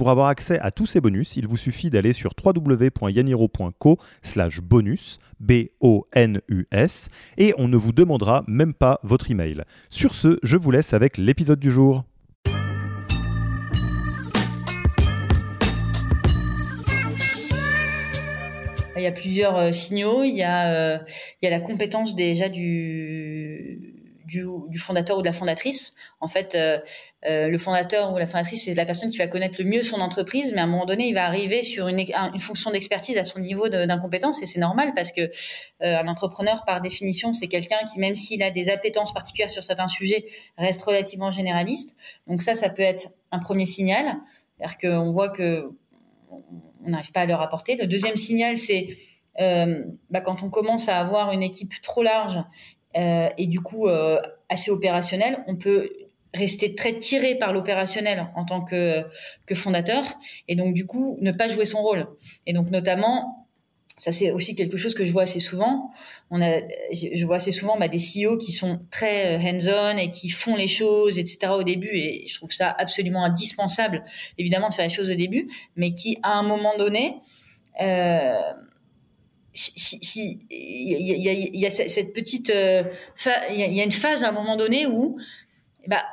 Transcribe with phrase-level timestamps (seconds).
[0.00, 5.18] Pour avoir accès à tous ces bonus, il vous suffit d'aller sur www.yaniro.co slash bonus,
[5.40, 9.62] B-O-N-U-S, et on ne vous demandera même pas votre email.
[9.90, 12.04] Sur ce, je vous laisse avec l'épisode du jour.
[18.96, 20.24] Il y a plusieurs euh, signaux.
[20.24, 20.98] Il y a, euh,
[21.42, 23.99] il y a la compétence déjà du,
[24.30, 25.94] du, fondateur ou de la fondatrice.
[26.20, 26.78] En fait, euh,
[27.26, 30.00] euh, le fondateur ou la fondatrice, c'est la personne qui va connaître le mieux son
[30.00, 32.06] entreprise, mais à un moment donné, il va arriver sur une,
[32.38, 35.28] fonction d'expertise à son niveau d'incompétence, et c'est normal parce que euh,
[35.80, 39.88] un entrepreneur, par définition, c'est quelqu'un qui, même s'il a des appétences particulières sur certains
[39.88, 41.96] sujets, reste relativement généraliste.
[42.26, 44.16] Donc ça, ça peut être un premier signal,
[44.58, 45.70] c'est-à-dire qu'on voit que
[46.82, 47.76] on n'arrive pas à leur apporter.
[47.76, 48.96] Le deuxième signal, c'est
[49.38, 52.38] bah, quand on commence à avoir une équipe trop large
[52.94, 55.90] et du coup euh, assez opérationnel, on peut
[56.34, 59.04] rester très tiré par l'opérationnel en tant que,
[59.46, 60.04] que fondateur
[60.48, 62.06] et donc du coup ne pas jouer son rôle.
[62.46, 63.48] Et donc notamment,
[63.96, 65.90] ça c'est aussi quelque chose que je vois assez souvent.
[66.30, 66.60] On a,
[66.92, 70.56] je vois assez souvent bah, des CEO qui sont très euh, hands-on et qui font
[70.56, 71.52] les choses, etc.
[71.52, 74.04] au début et je trouve ça absolument indispensable,
[74.38, 77.16] évidemment, de faire les choses au début, mais qui à un moment donné
[77.80, 78.32] euh,
[79.54, 82.84] il y, a cette petite, euh,
[83.50, 85.18] il y, a une phase à un moment donné où,
[85.86, 86.04] bah,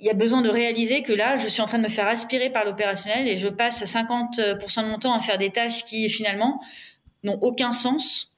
[0.00, 2.08] il y a besoin de réaliser que là, je suis en train de me faire
[2.08, 6.08] aspirer par l'opérationnel et je passe 50% de mon temps à faire des tâches qui
[6.08, 6.60] finalement
[7.24, 8.37] n'ont aucun sens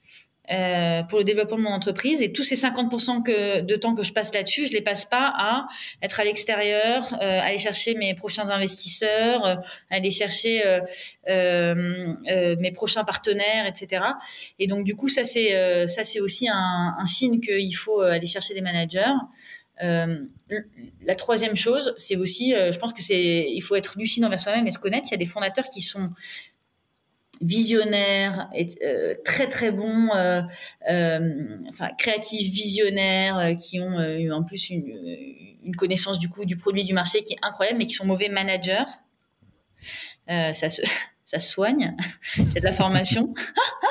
[0.51, 2.23] euh, pour le développement de mon entreprise.
[2.23, 5.33] Et tous ces 50% que, de temps que je passe là-dessus, je les passe pas
[5.37, 5.69] à
[6.03, 9.55] être à l'extérieur, euh, aller chercher mes prochains investisseurs, euh,
[9.91, 10.80] aller chercher euh,
[11.29, 14.02] euh, mes prochains partenaires, etc.
[14.58, 18.55] Et donc du coup, ça c'est ça c'est aussi un signe qu'il faut aller chercher
[18.55, 19.14] des managers.
[19.80, 24.67] la troisième chose, c'est aussi, je pense que c'est, il faut être lucide envers soi-même
[24.67, 25.07] et se connaître.
[25.08, 26.11] Il y a des fondateurs qui sont
[27.40, 30.42] visionnaire, et, euh, très très bon, euh,
[30.90, 34.86] euh, enfin créatifs, visionnaires, euh, qui ont euh, eu en plus une,
[35.64, 38.29] une, connaissance du coup du produit du marché qui est incroyable, mais qui sont mauvais
[38.29, 38.84] managers.
[40.29, 40.83] ça se
[41.24, 41.96] ça se soigne,
[42.34, 43.33] c'est de la formation,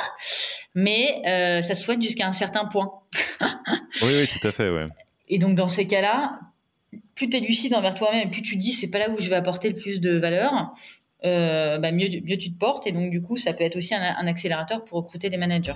[0.75, 1.21] mais
[1.63, 2.91] ça se soigne jusqu'à un certain point.
[3.41, 3.47] oui,
[4.03, 4.88] oui, tout à fait, ouais.
[5.27, 6.39] Et donc dans ces cas-là,
[7.15, 9.35] plus tu es lucide envers toi-même, plus tu dis c'est pas là où je vais
[9.35, 10.73] apporter le plus de valeur,
[11.24, 12.88] bah mieux, mieux tu te portes.
[12.88, 15.75] Et donc, du coup, ça peut être aussi un, un accélérateur pour recruter des managers.